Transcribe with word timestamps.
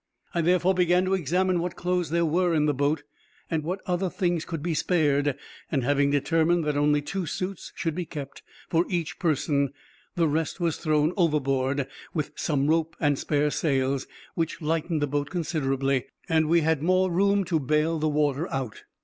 I 0.33 0.41
therefore 0.41 0.73
began 0.73 1.05
to 1.05 1.13
examine 1.13 1.59
what 1.59 1.75
clothes 1.75 2.09
there 2.09 2.25
were 2.25 2.55
in 2.55 2.65
the 2.65 2.73
boat, 2.73 3.03
and 3.51 3.63
what 3.63 3.81
other 3.85 4.09
things 4.09 4.45
could 4.45 4.63
be 4.63 4.73
spared; 4.73 5.37
and 5.71 5.83
having 5.83 6.09
determined 6.09 6.63
that 6.63 6.75
only 6.75 7.03
two 7.03 7.27
suits 7.27 7.71
should 7.75 7.93
be 7.93 8.05
kept 8.05 8.41
for 8.67 8.83
each 8.89 9.19
person, 9.19 9.71
the 10.15 10.27
rest 10.27 10.59
was 10.59 10.77
thrown 10.77 11.13
overboard, 11.17 11.85
with 12.15 12.31
some 12.35 12.65
rope 12.65 12.95
and 12.99 13.19
spare 13.19 13.51
sails, 13.51 14.07
which 14.33 14.59
lightened 14.59 15.03
the 15.03 15.07
boat 15.07 15.29
considerably, 15.29 16.07
and 16.27 16.47
we 16.49 16.61
had 16.61 16.81
more 16.81 17.11
room 17.11 17.43
to 17.43 17.59
bail 17.59 17.99
the 17.99 18.09
water 18.09 18.51
out. 18.51 18.85